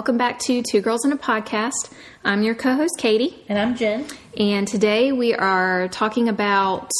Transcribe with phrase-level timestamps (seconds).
[0.00, 1.92] Welcome back to Two Girls in a Podcast.
[2.24, 4.06] I'm your co host, Katie, And I'm Jen.
[4.34, 6.90] and today we are talking about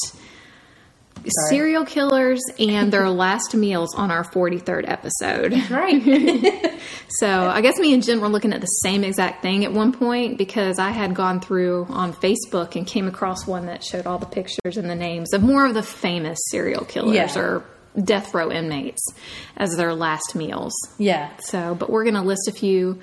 [1.48, 5.54] serial killers and their last meals on our 43rd episode.
[5.70, 6.76] Right.
[7.08, 9.92] So I guess me and Jen were looking at the same exact thing at one
[9.92, 14.18] point because I had gone through on Facebook and came across one that showed all
[14.18, 17.38] the pictures and the names of more of the famous serial killers Yeah.
[17.38, 17.64] or
[18.04, 19.02] death row inmates
[19.56, 20.72] as their last meals.
[20.98, 21.30] yeah.
[21.40, 23.00] So, but we're going to list a few,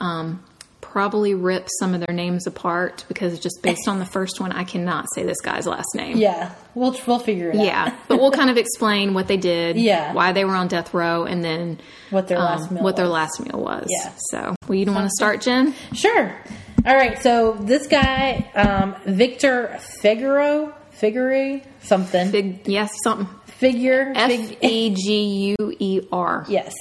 [0.00, 0.42] um,
[0.80, 4.64] probably rip some of their names apart because just based on the first one, I
[4.64, 6.16] cannot say this guy's last name.
[6.16, 6.54] Yeah.
[6.74, 7.64] We'll we'll figure it out.
[7.64, 10.12] Yeah, but we'll kind of explain what they did, Yeah.
[10.14, 13.06] why they were on death row, and then What their um, last meal what their
[13.06, 13.12] was.
[13.12, 13.86] last meal was.
[13.90, 14.12] Yeah.
[14.30, 15.74] So, well, you don't want to start, Jen?
[15.92, 16.34] Sure.
[16.86, 17.18] All right.
[17.22, 22.30] So this guy, um, Victor Figaro, Figure, something.
[22.30, 23.28] Big yes, something.
[23.58, 24.12] Figure.
[24.14, 24.30] F
[24.62, 26.44] E G U E R.
[26.48, 26.72] Yes.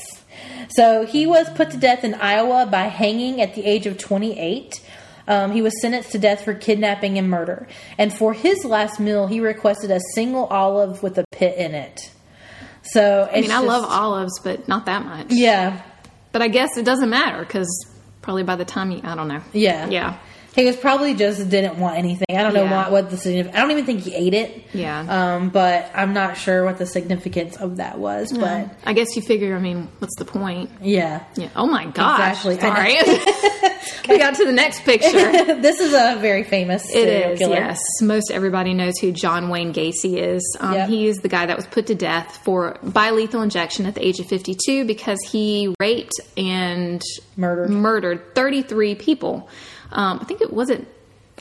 [0.70, 4.82] So he was put to death in Iowa by hanging at the age of 28.
[5.28, 7.68] Um, he was sentenced to death for kidnapping and murder.
[7.98, 12.12] And for his last meal, he requested a single olive with a pit in it.
[12.84, 15.28] So I mean, I love olives, but not that much.
[15.30, 15.82] Yeah,
[16.32, 17.68] But I guess it doesn't matter because
[18.22, 19.42] probably by the time you, I don't know.
[19.54, 20.18] yeah, Yeah.
[20.56, 22.26] He was probably just didn't want anything.
[22.30, 22.84] I don't know Yeah.
[22.84, 23.58] what, what the significance.
[23.58, 24.64] I don't even think he ate it.
[24.74, 25.36] Yeah.
[25.36, 28.32] Um, but I'm not sure what the significance of that was.
[28.32, 29.56] But I guess you figure.
[29.56, 30.70] I mean, what's the point?
[30.82, 31.50] yeah, Yeah.
[31.58, 32.46] Oh my gosh.
[32.46, 32.60] Exactly.
[32.60, 32.96] Sorry.
[34.10, 35.12] we got to the next picture.
[35.62, 37.56] this is a very famous It is, killer.
[37.56, 37.80] yes.
[38.02, 40.58] Most everybody knows who John Wayne Gacy is.
[40.60, 40.90] Um, Yep.
[40.90, 44.06] He is the guy that was put to death for by lethal injection at the
[44.06, 47.02] age of 52 because he raped and
[47.38, 47.70] Murdered.
[47.70, 49.50] murdered 33 people.
[49.92, 50.88] Um, I think it wasn't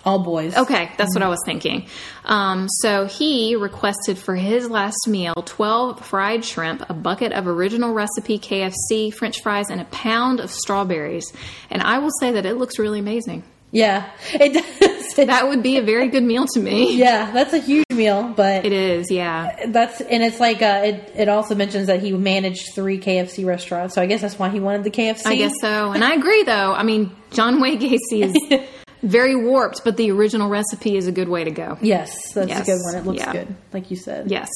[0.04, 0.54] All boys.
[0.56, 1.86] Okay, that's what I was thinking.
[2.26, 7.94] Um, so he requested for his last meal 12 fried shrimp, a bucket of original
[7.94, 11.32] recipe KFC French fries, and a pound of strawberries.
[11.70, 13.44] And I will say that it looks really amazing.
[13.70, 14.90] Yeah, it does.
[15.14, 16.96] That would be a very good meal to me.
[16.96, 19.66] yeah, that's a huge meal, but It is, yeah.
[19.68, 21.12] that's and it's like uh, it.
[21.14, 24.58] It also mentions that he managed three KFC restaurants, so I guess that's why he
[24.58, 25.26] wanted the KFC.
[25.26, 25.92] I guess so.
[25.92, 26.72] And I agree, though.
[26.72, 28.34] I mean, John Wayne Gacy is
[29.04, 31.78] very warped, but the original recipe is a good way to go.
[31.80, 32.62] Yes, that's Yes.
[32.68, 32.94] a good one.
[32.96, 33.32] It looks Yeah.
[33.32, 34.30] good, like you said.
[34.30, 34.48] Yes.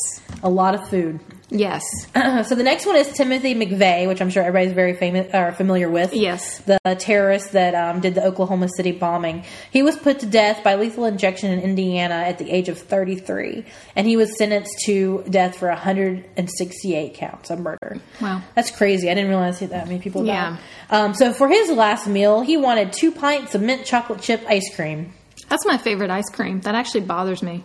[0.43, 1.21] a lot of food.
[1.51, 1.83] Yes.
[2.47, 5.89] so the next one is Timothy McVeigh, which I'm sure everybody's very famous or familiar
[5.89, 6.13] with.
[6.13, 6.59] Yes.
[6.61, 9.45] the terrorist that um, did the Oklahoma City bombing.
[9.71, 13.65] He was put to death by lethal injection in Indiana at the age of 33,
[13.97, 17.97] and he was sentenced to death for 168 counts of murder.
[18.21, 18.43] Wow.
[18.55, 19.11] That's crazy.
[19.11, 20.51] I didn't realize that many people Yeah.
[20.51, 20.59] died.
[20.91, 24.75] Um, so for his last meal, he wanted two pints of mint chocolate chip ice
[24.75, 25.13] cream.
[25.49, 26.61] That's my favorite ice cream.
[26.61, 27.65] That actually bothers me.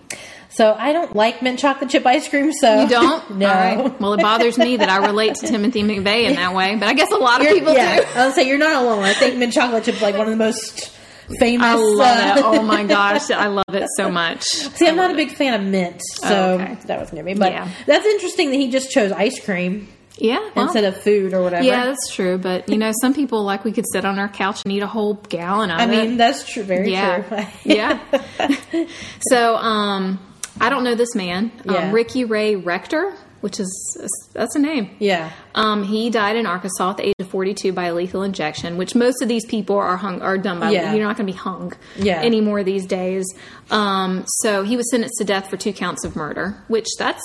[0.49, 2.51] So I don't like mint chocolate chip ice cream.
[2.53, 3.31] So You don't?
[3.37, 3.47] no.
[3.47, 3.99] Right.
[3.99, 6.93] Well, it bothers me that I relate to Timothy McVeigh in that way, but I
[6.93, 8.05] guess a lot of You're- people yeah, do.
[8.15, 9.03] I would say you're not alone.
[9.03, 10.91] I think mint chocolate chip is like one of the most
[11.39, 11.65] famous.
[11.65, 12.43] I love uh, it.
[12.45, 14.43] Oh my gosh, I love it so much.
[14.43, 16.77] See, I'm not a big fan of mint, so Oh, okay.
[16.85, 17.33] that was gonna be.
[17.33, 17.69] But Yeah.
[17.87, 19.87] that's interesting that he just chose ice cream
[20.17, 21.63] Yeah, well, instead of food or whatever.
[21.63, 22.37] yeah, that's true.
[22.37, 24.87] But you know, some people like we could sit on our couch and eat a
[24.87, 25.87] whole gallon of I it.
[25.87, 26.63] mean that's true.
[26.63, 27.45] Very yeah, true.
[27.73, 27.99] yeah.
[29.21, 30.19] So, um,
[30.61, 31.87] I don't know this man, Yeah.
[31.87, 34.91] um, Ricky Ray Rector, which is that's a name.
[34.99, 38.93] yeah, Um, he died in Arkansas at the age of 42 by lethal injection, which
[38.95, 40.69] most of these people are hung are done by.
[40.71, 40.93] Yeah.
[40.93, 42.21] You're not going to be hung Yeah.
[42.21, 43.25] anymore these days.
[43.71, 47.23] Um, so he was sentenced to death for two counts of murder, which that's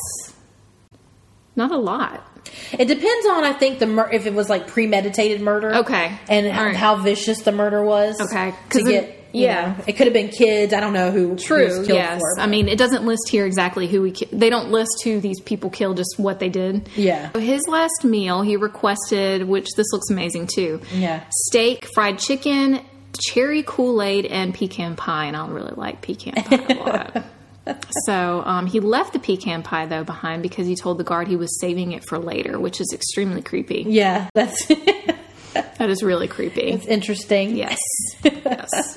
[1.54, 2.24] not a lot.
[2.72, 5.74] It depends on I think the mur- if it was like premeditated murder.
[5.76, 6.12] Okay.
[6.28, 6.76] and how, right.
[6.76, 8.20] how vicious the murder was.
[8.20, 8.54] Okay.
[8.70, 9.76] to it- get you yeah.
[9.76, 10.72] know, it could have been kids.
[10.72, 11.66] I don't know who who True.
[11.68, 12.18] killed Yes.
[12.18, 12.40] for.
[12.40, 14.12] I mean, it doesn't list here exactly who we.
[14.12, 16.88] ki- They don't list who these people killed, just what they did.
[16.96, 17.30] Yeah.
[17.34, 20.80] So his last meal, he requested, which this looks amazing too.
[20.94, 21.24] Yeah.
[21.30, 22.80] Steak, fried chicken,
[23.20, 25.26] cherry Kool Aid, and pecan pie.
[25.26, 27.24] And I don't really like pecan pie a lot.
[28.06, 31.36] So um, he left the pecan pie though behind because he told the guard he
[31.36, 33.84] was saving it for later, which is extremely creepy.
[33.88, 34.66] yeah, that's
[35.78, 36.60] That is really creepy.
[36.70, 37.56] it's interesting.
[37.56, 37.78] Yes.
[38.24, 38.96] Yes.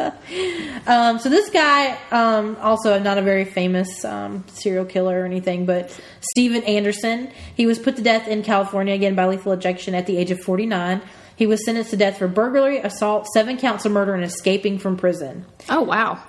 [0.87, 5.65] Um, so this guy, um, also not a very famous um, serial killer or anything,
[5.65, 5.97] but
[6.31, 7.29] Steven Anderson.
[7.55, 10.39] He was put to death in California again by lethal injection at the age of
[10.41, 11.01] 49.
[11.35, 14.97] He was sentenced to death for burglary, assault, seven counts of murder, and escaping from
[14.97, 15.45] prison.
[15.69, 16.21] Oh wow.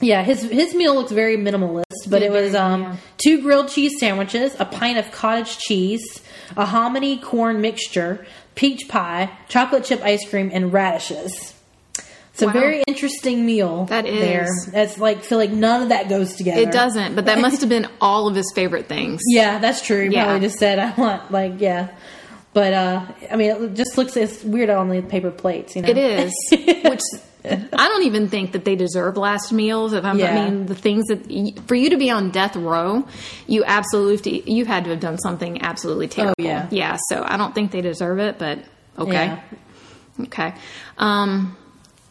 [0.00, 2.96] Yeah, his his meal looks very minimalist, but Yeah, it was um, yeah.
[3.18, 6.20] two grilled cheese sandwiches, a pint of cottage cheese,
[6.56, 11.54] a hominy corn mixture, peach pie, chocolate chip ice cream, and radishes.
[12.32, 12.52] It's a Wow.
[12.52, 13.84] very interesting meal.
[13.86, 14.20] That is.
[14.20, 14.48] there.
[14.72, 16.62] That's like feel like none of that goes together.
[16.62, 19.20] It doesn't, but that must have been all of his favorite things.
[19.28, 20.08] Yeah, that's true.
[20.08, 20.24] He Yeah.
[20.24, 21.88] probably just said, "I want like yeah."
[22.54, 25.76] But uh, I mean, it just looks it's weird on the paper plates.
[25.76, 27.00] You know, It is, which
[27.44, 29.92] I don't even think that they deserve last meals.
[29.92, 30.30] If I'm, Yeah.
[30.44, 33.06] I mean, the things that for you to be on death row,
[33.46, 36.34] you absolutely you had to have done something absolutely terrible.
[36.38, 36.68] Oh, yeah.
[36.70, 36.98] yeah.
[37.08, 38.58] So I don't think they deserve it, but
[38.98, 39.40] okay, Yeah.
[40.20, 40.54] okay.
[40.98, 41.56] Um,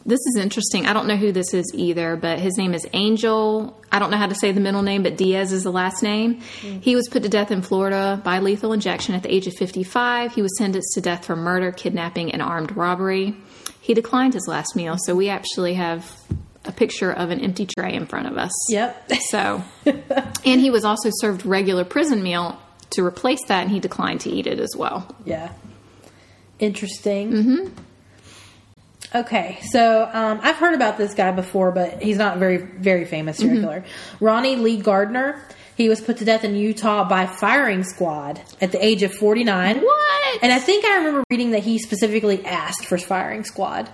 [0.04, 0.86] this is interesting.
[0.86, 3.80] I don't know who this is either, but his name is Angel.
[3.92, 6.40] I don't know how to say the middle name, but Diaz is the last name.
[6.80, 10.34] He was put to death in Florida by lethal injection at the age of 55.
[10.34, 13.36] He was sentenced to death for murder, kidnapping, and armed robbery.
[13.82, 16.08] He declined his last meal, so we actually have
[16.64, 18.52] a picture of an empty tray in front of us.
[18.70, 19.10] Yep.
[19.28, 22.56] So, and he was also served regular prison meal
[22.90, 25.12] to replace that, and he declined to eat it as well.
[25.24, 25.52] Yeah.
[26.60, 27.32] Interesting.
[27.32, 27.68] Mm-hmm.
[29.16, 33.38] Okay, so um, I've heard about this guy before, but he's not very, very famous
[33.38, 33.84] serial killer.
[34.20, 35.42] Ronnie Lee Gardner.
[35.82, 39.80] He was put to death in Utah by firing squad at the age of 49.
[39.80, 40.38] What?
[40.40, 43.90] And I think I remember reading that he specifically asked for firing squad.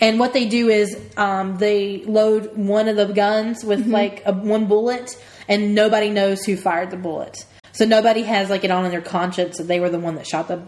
[0.00, 4.32] And what they do is um, they load one of the guns with like a,
[4.32, 7.44] one bullet, and nobody knows who fired the bullet.
[7.72, 10.26] So nobody has like it on in their conscience that they were the one that
[10.28, 10.62] shot the,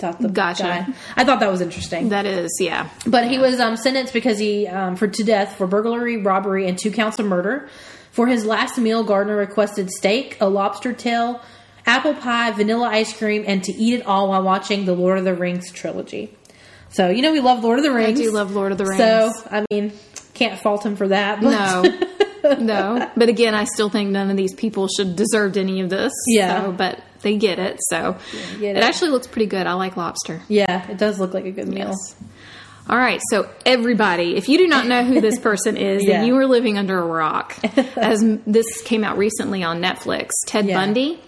[0.00, 0.62] shot the Gotcha.
[0.62, 0.86] guy.
[1.16, 2.10] I thought that was interesting.
[2.10, 2.90] that is, yeah.
[3.08, 6.78] But he was um, sentenced because he um, for to death for burglary, robbery, and
[6.78, 7.68] two counts of murder.
[8.14, 11.42] For his last meal, Gardner requested steak, a lobster tail,
[11.84, 15.24] apple pie, vanilla ice cream, and to eat it all while watching the Lord of
[15.24, 16.32] the Rings trilogy.
[16.90, 18.20] So you know we love Lord of the Rings.
[18.20, 18.98] I do love Lord of the Rings.
[18.98, 19.92] So I mean,
[20.32, 21.40] can't fault him for that.
[21.40, 21.50] But
[22.44, 23.10] No, no.
[23.16, 26.12] But again, I still think none of these people should deserved any of this.
[26.28, 26.66] Yeah.
[26.66, 27.80] So, but they get it.
[27.88, 28.16] So
[28.60, 28.78] get it.
[28.78, 28.84] it.
[28.84, 29.66] actually looks pretty good.
[29.66, 30.40] I like lobster.
[30.46, 31.88] yeah, it does look like a good meal.
[31.88, 32.14] Yes.
[32.88, 33.20] All right.
[33.30, 36.18] So everybody, if you do not know who this person is, Yeah.
[36.18, 37.56] then you are living under a rock.
[37.96, 40.76] As this came out recently on Netflix, Ted Yeah.
[40.78, 41.20] Bundy.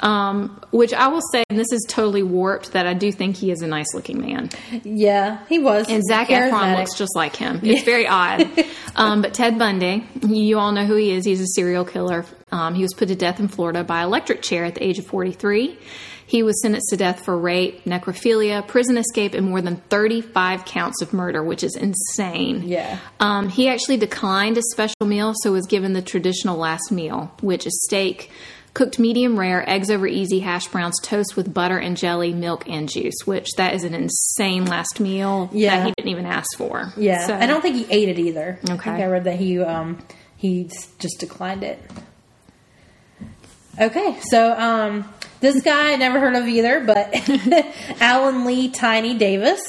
[0.00, 3.52] Um, which I will say, and this is totally warped, that I do think he
[3.52, 4.50] is a nice looking man.
[4.82, 5.88] Yeah, he was.
[5.88, 7.60] And Zac Efron looks just like him.
[7.62, 8.48] It's very odd.
[8.94, 11.24] Um, but Ted Bundy, you all know who he is.
[11.24, 12.26] He's a serial killer.
[12.50, 15.06] Um, he was put to death in Florida by electric chair at the age of
[15.06, 15.78] 43.
[16.32, 21.02] He was sentenced to death for rape, necrophilia, prison escape, and more than 35 counts
[21.02, 22.62] of murder, which is insane.
[22.66, 22.98] Yeah.
[23.20, 27.66] Um, he actually declined a special meal, so was given the traditional last meal, which
[27.66, 28.30] is steak,
[28.72, 32.88] cooked medium rare, eggs over easy, hash browns, toast with butter and jelly, milk and
[32.88, 33.26] juice.
[33.26, 35.76] Which that is an insane last meal Yeah.
[35.80, 36.94] that he didn't even ask for.
[36.96, 38.58] Yeah, So- I don't think he ate it either.
[38.70, 38.84] I Okay.
[38.84, 39.98] think I read that he um
[40.34, 41.78] he just declined it.
[43.78, 45.04] Okay, so um
[45.42, 47.12] this guy I never heard of either, but
[48.00, 49.60] Allen Lee Tiny Davis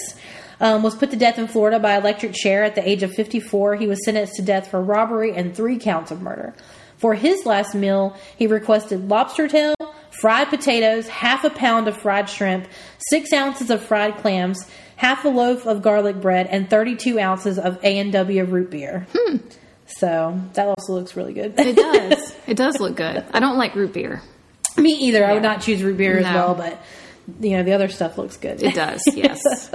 [0.61, 3.75] um, was put to death in Florida by electric chair at the age of 54.
[3.75, 6.53] He was sentenced to death for robbery and three counts of murder.
[6.97, 9.75] For his last meal, he requested lobster tail,
[10.11, 12.67] fried potatoes, half a pound of fried shrimp,
[13.09, 17.77] six ounces of fried clams, half a loaf of garlic bread, and 32 ounces of
[17.83, 19.07] A&W root beer.
[19.87, 21.59] So that also looks really good.
[21.59, 22.35] It does.
[22.47, 23.25] it does look good.
[23.33, 24.21] I don't like root beer.
[24.77, 25.25] Me either.
[25.25, 26.81] I would not choose root beer as well, but
[27.39, 28.61] you know the other stuff looks good.
[28.61, 29.71] It does, yes.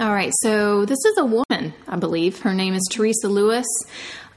[0.00, 2.40] All right, so this is a woman, I believe.
[2.40, 3.66] Her name is Teresa Lewis.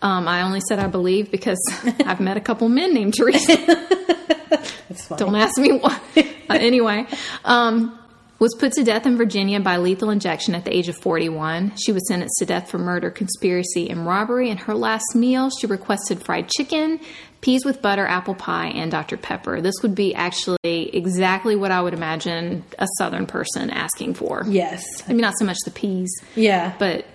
[0.02, 1.60] Um, I only said I believe because
[2.06, 3.56] I've met a couple men named Teresa.
[5.18, 6.00] Don't ask me why.
[6.18, 7.06] Uh, anyway,
[7.44, 7.98] um,
[8.38, 11.74] was put to death in Virginia by lethal injection at the age of 41.
[11.78, 14.50] She was sentenced to death for murder, conspiracy, and robbery.
[14.50, 17.00] In her last meal, she requested fried chicken,
[17.40, 19.16] peas with butter, apple pie, and Dr.
[19.16, 19.62] Pepper.
[19.62, 20.58] This would be actually
[20.96, 24.44] exactly what I would imagine a Southern person asking for.
[24.48, 24.84] Yes.
[25.08, 26.74] I mean, not so much the peas, Yeah.
[26.78, 27.06] but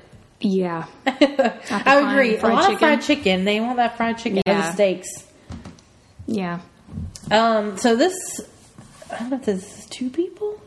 [0.40, 0.86] yeah.
[1.06, 2.36] I would agree.
[2.36, 2.72] A fried lot chicken.
[2.74, 3.44] of fried chicken.
[3.44, 4.40] They want that fried chicken.
[4.46, 4.62] Yeah.
[4.68, 5.08] the steaks.
[6.26, 6.60] Yeah.
[7.30, 7.76] Um.
[7.76, 8.14] So this,
[9.12, 10.59] I don't know if this is two people.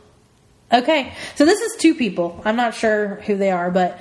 [0.74, 1.14] Okay.
[1.36, 2.42] So this is two people.
[2.46, 4.00] I'm not sure who they are, but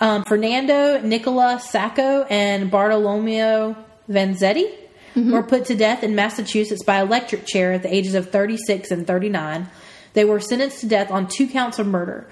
[0.00, 3.76] um, Fernando Nicola Sacco and Bartolomeo
[4.08, 4.70] Vanzetti
[5.14, 9.06] were put to death in Massachusetts by electric chair at the ages of 36 and
[9.06, 9.68] 39.
[10.14, 12.26] They were sentenced to death on two counts of murder.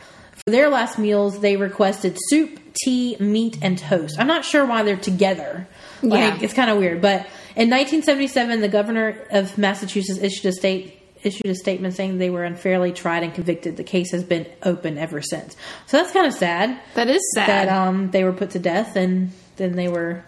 [0.47, 4.17] For their last meals, they requested soup, tea, meat, and toast.
[4.19, 5.69] I'm not sure why they're together.
[6.03, 6.39] Like, Yeah.
[6.45, 7.03] it's kind of weird.
[7.03, 12.31] But in 1977, the governor of Massachusetts issued a state issued a statement saying they
[12.31, 13.77] were unfairly tried and convicted.
[13.77, 15.57] The case has been open ever since.
[15.87, 17.49] So that's kind of sad That is sad.
[17.49, 20.25] that um, they were put to death and then they were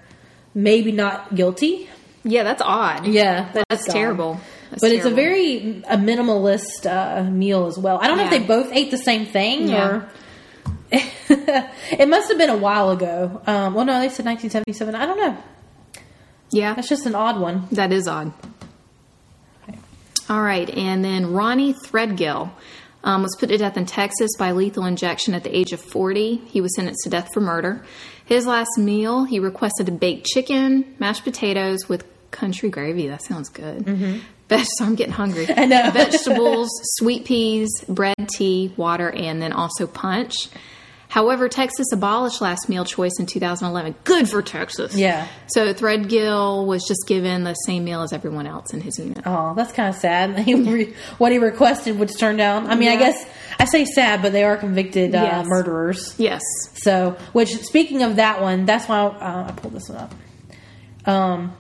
[0.55, 1.89] maybe not guilty.
[2.25, 3.07] yeah, that's odd.
[3.07, 3.93] Yeah, That's odd.
[3.93, 4.41] terrible.
[4.71, 7.99] That's but it's a very a minimalist uh, meal as well.
[8.01, 9.87] I don't know if they both ate the same thing Yeah.
[9.89, 10.09] or.
[10.93, 13.41] it must have been a while ago.
[13.47, 14.95] Um, well, no, they said 1977.
[14.95, 15.37] I don't know.
[16.51, 16.75] Yeah.
[16.75, 17.67] That's just an odd one.
[17.73, 18.33] That is odd.
[20.33, 22.51] All right, and then Ronnie Threadgill
[23.05, 26.37] um, was put to death in Texas by lethal injection at the age of 40.
[26.47, 27.85] He was sentenced to death for murder.
[28.25, 33.09] His last meal, he requested a baked chicken, mashed potatoes with country gravy.
[33.09, 33.85] That sounds good.
[33.85, 34.21] Mm-hmm.
[34.49, 35.49] Veg- so I'm getting hungry.
[35.55, 35.91] I know.
[35.91, 40.35] Vegetables, sweet peas, bread, tea, water, and then also punch.
[41.13, 43.97] However, Texas abolished last meal choice in 2011.
[44.05, 44.97] Good for Texas.
[44.97, 45.29] Yeah.
[45.49, 49.19] So Threadgill was just given the same meal as everyone else in his unit.
[49.27, 50.39] Oh, that's kind of sad.
[50.47, 52.67] He re- what he requested was turned down.
[52.67, 53.29] I mean, I guess
[53.59, 55.47] I say sad, but they are convicted uh, Yes.
[55.47, 56.15] murderers.
[56.19, 56.41] Yes.
[56.77, 60.15] So, which speaking of that one, that's why uh, I pulled this one up.
[61.07, 61.53] Um,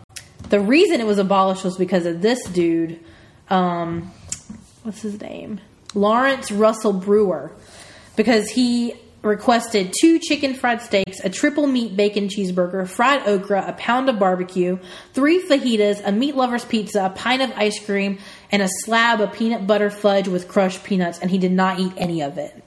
[0.48, 3.00] the reason it was abolished was because of this dude.
[3.50, 4.10] Um,
[4.82, 5.60] what's his name?
[5.94, 7.52] Lawrence Russell Brewer,
[8.16, 13.72] because he requested two chicken fried steaks, a triple meat bacon cheeseburger, fried okra, a
[13.74, 14.78] pound of barbecue,
[15.14, 18.18] three fajitas, a meat lover's pizza, a pint of ice cream,
[18.50, 21.92] and a slab of peanut butter fudge with crushed peanuts, and he did not eat
[21.96, 22.62] any of it.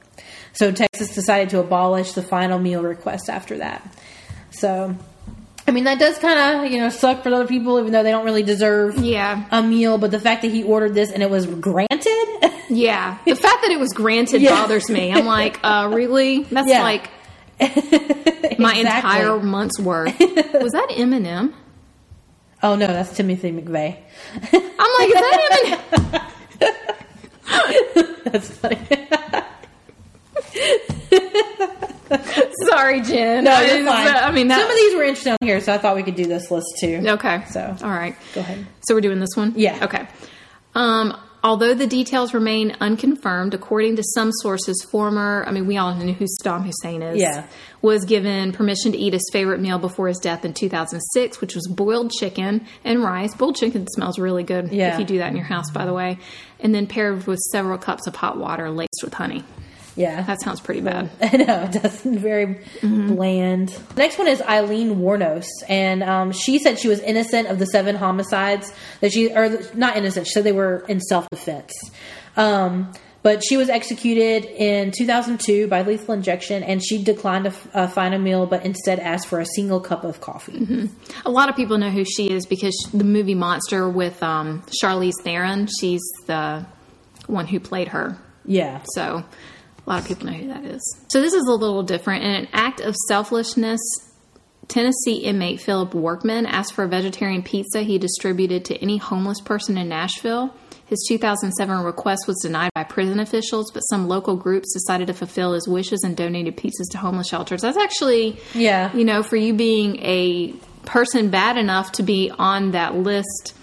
[0.54, 3.86] So Texas decided to abolish the final meal request after that.
[4.52, 4.96] So,
[5.68, 8.12] I mean, that does kind of, you know, suck for other people, even though they
[8.12, 9.44] don't really deserve Yeah.
[9.52, 9.98] a meal.
[9.98, 12.26] But the fact that he ordered this and it was granted,
[12.70, 13.18] Yeah.
[13.26, 14.52] The fact that it was granted Yeah.
[14.62, 15.12] bothers me.
[15.14, 16.44] I'm like, uh, really?
[16.44, 16.84] That's Yeah.
[16.84, 17.10] like
[17.60, 18.82] my Exactly.
[18.82, 20.20] entire month's worth.
[20.20, 21.54] Was that Eminem?
[22.64, 23.98] Oh no, that's Timothy McVeigh.
[24.54, 26.22] I'm like, is that Eminem?
[28.32, 28.78] That's funny.
[32.68, 33.44] Sorry, Jen.
[33.46, 34.08] No, I, you're fine.
[34.16, 36.26] I mean, some of these were interesting on here, so I thought we could do
[36.26, 37.02] this list too.
[37.06, 37.44] Okay.
[37.50, 38.16] So- all right.
[38.34, 38.66] Go ahead.
[38.88, 39.54] So we're doing this one?
[39.56, 39.84] Yeah.
[39.86, 40.08] Okay.
[40.74, 45.94] Um, although the details remain unconfirmed, according to some sources, former, I mean, we all
[45.96, 47.46] know who Saddam Hussein is, Yeah.
[47.84, 51.68] was given permission to eat his favorite meal before his death in 2006, which was
[51.68, 53.34] boiled chicken and rice.
[53.36, 54.94] Boiled chicken smells really good Yeah.
[54.96, 56.18] if you do that in your house, by the way.
[56.60, 59.44] And then paired with several cups of hot water laced with honey.
[59.96, 61.10] Yeah, That sounds pretty bad.
[61.22, 63.74] I know it does very bland.
[63.96, 67.96] Next one is Aileen Wuornos, and um, she said she was innocent of the seven
[67.96, 70.28] homicides that she, or not innocent.
[70.28, 71.72] She said they were in self defense.
[72.36, 72.92] Um,
[73.24, 77.88] but she was executed in 2002 by lethal injection, and she declined a, f- a
[77.88, 80.90] final meal, but instead asked for a single cup of coffee.
[81.26, 85.14] A lot of people know who she is because the movie Monster with um, Charlize
[85.24, 86.68] Theron, she's the
[87.26, 88.16] one who played her.
[88.46, 89.24] Yeah, So
[89.86, 90.82] a lot of people know who that is.
[91.10, 92.24] So this is a little different.
[92.24, 93.80] In an act of selflessness,
[94.68, 99.78] Tennessee inmate Philip Workman asked for a vegetarian pizza he distributed to any homeless person
[99.78, 100.54] in Nashville.
[100.88, 105.54] His 2007 request was denied by prison officials, but some local groups decided to fulfill
[105.54, 107.62] his wishes and donated pizzas to homeless shelters.
[107.62, 108.96] That's actually, Yeah.
[108.96, 110.54] you know, for you being a
[110.86, 113.54] person bad enough to be on that list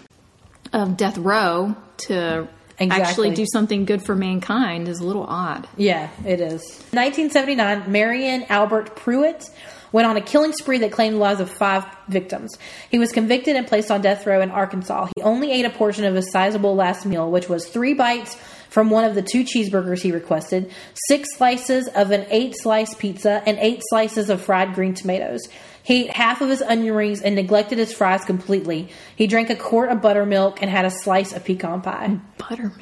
[0.73, 2.49] of death row to
[2.79, 3.07] Exactly.
[3.07, 5.69] actually do something good for mankind is a little odd.
[5.77, 6.63] Yeah, it is.
[6.93, 9.51] 1979, Marion Albert Pruitt
[9.93, 12.57] went on a killing spree that claimed the lives of five victims.
[12.91, 15.09] He was convicted and placed on death row in Arkansas.
[15.15, 18.37] He only ate a portion of his sizable last meal, which was three bites
[18.71, 20.71] from one of the two cheeseburgers he requested,
[21.07, 25.43] six slices of an eight slice pizza, and eight slices of fried green tomatoes.
[25.83, 28.89] He ate half of his onion rings and neglected his fries completely.
[29.17, 32.19] He drank a quart of buttermilk and had a slice of pecan pie.
[32.39, 32.81] Buttermilk.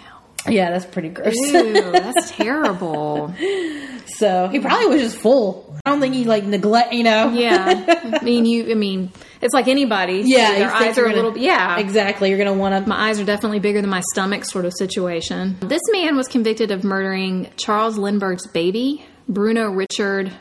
[0.48, 1.34] Yeah, that's pretty gross.
[1.36, 3.34] Ew, that's terrible.
[4.06, 5.76] So he probably was just full.
[5.84, 7.30] I don't think he like neglect, you know.
[7.30, 8.70] Yeah, I mean, you.
[8.70, 10.22] I mean, it's like anybody.
[10.24, 11.36] Yeah, their eyes are you're a little.
[11.36, 12.30] Yeah, exactly.
[12.30, 12.88] You're gonna want to.
[12.88, 15.56] my eyes are definitely bigger than my stomach, sort of situation.
[15.60, 20.32] This man was convicted of murdering Charles Lindbergh's baby, Bruno Richard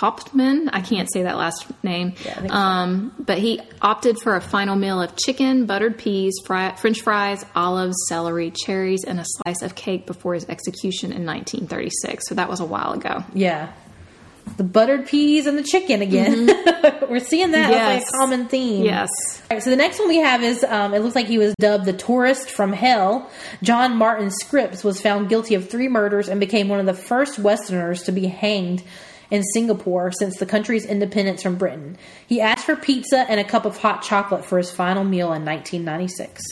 [0.00, 0.68] Hauptmann.
[0.70, 2.14] I can't say that last name.
[2.24, 2.48] Yeah, so.
[2.54, 7.44] um, but he opted for a final meal of chicken, buttered peas, fri- French fries,
[7.54, 12.28] olives, celery, cherries, and a slice of cake before his execution in 1936.
[12.28, 13.24] So that was a while ago.
[13.34, 13.72] Yeah,
[14.58, 16.46] the buttered peas and the chicken again.
[17.08, 17.70] We're seeing that.
[17.70, 18.16] That's like Mm-hmm.
[18.16, 18.84] A common theme.
[18.84, 19.08] Yes.
[19.50, 21.54] All right, so the next one we have is um, it looks like he was
[21.58, 23.30] dubbed the tourist from hell.
[23.62, 27.38] John Martin Scripps was found guilty of three murders and became one of the first
[27.38, 28.82] Westerners to be hanged
[29.30, 31.96] in Singapore since the country's independence from Britain.
[32.26, 35.44] He asked for pizza and a cup of hot chocolate for his final meal in
[35.44, 36.42] 1996.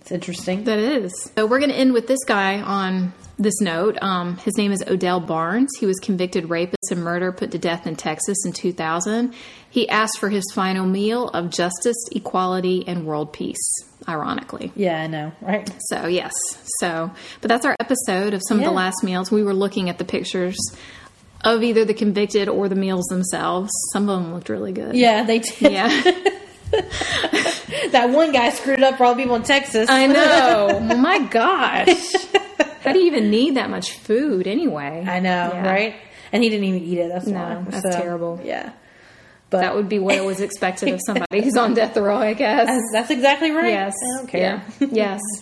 [0.00, 0.64] It's interesting.
[0.64, 1.30] That is.
[1.34, 3.96] So we're going to end with this guy on this note.
[4.02, 5.70] Um, his name is Odell Barnes.
[5.80, 9.34] He was convicted rapist and murder, put to death in Texas in 2000.
[9.70, 13.66] He asked for his final meal of justice, equality, and world peace.
[14.06, 14.70] Ironically.
[14.76, 15.72] Yeah, I know, right?
[15.88, 16.34] So yes.
[16.80, 19.32] So, but that's our episode of some of the last meals.
[19.32, 20.58] We were looking at the pictures
[21.44, 23.70] of either the convicted or the meals themselves.
[23.92, 24.94] Some of them looked really good.
[24.96, 25.60] Yeah, they did.
[25.72, 25.88] Yeah.
[27.90, 29.88] that one guy screwed it up for all the people in Texas.
[29.88, 30.68] I know.
[30.94, 32.12] Oh my gosh.
[32.82, 35.04] How do you even need that much food anyway?
[35.06, 35.70] I know, Yeah.
[35.70, 35.94] right?
[36.32, 37.08] And he didn't even eat it.
[37.08, 37.64] That's No, why.
[37.68, 38.40] that's terrible.
[38.44, 38.72] Yeah,
[39.50, 42.34] but That would be what it was expected of somebody who's on death row, I
[42.34, 42.66] guess.
[42.66, 43.68] that's, that's exactly right.
[43.72, 43.94] yes.
[43.94, 44.62] I don't care.
[44.80, 44.88] Yeah.
[44.90, 45.20] yes.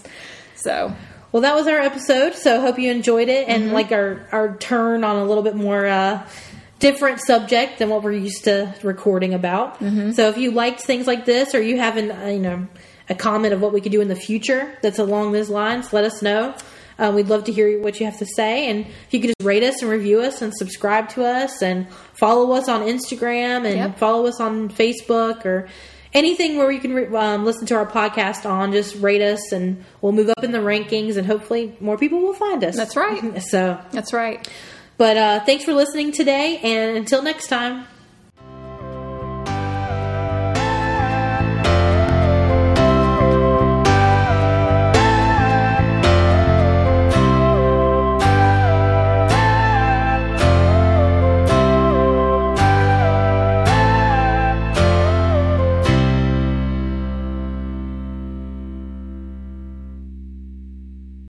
[0.54, 0.94] So,
[1.32, 2.34] Well, that was our episode.
[2.34, 3.72] So hope you enjoyed it and Mm-hmm.
[3.74, 6.26] like our our turn on a little bit more uh,
[6.78, 9.78] different subject than what we're used to recording about.
[9.80, 10.12] Mm-hmm.
[10.12, 12.66] So if you liked things like this, or you have an uh, you know
[13.08, 16.04] a comment of what we could do in the future that's along those lines, let
[16.04, 16.54] us know.
[16.98, 19.42] Uh, we'd love to hear what you have to say, and if you could just
[19.46, 23.76] rate us and review us and subscribe to us and follow us on Instagram and
[23.76, 23.98] Yep.
[23.98, 25.68] follow us on Facebook or
[26.14, 28.72] anything where you can re- um, listen to our podcast on.
[28.72, 32.34] Just rate us, and we'll move up in the rankings, and hopefully more people will
[32.34, 32.76] find us.
[32.76, 33.42] That's right.
[33.42, 34.46] So, that's right.
[34.98, 37.86] but uh, thanks for listening today, and until next time.